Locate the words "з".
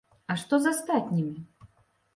0.63-0.73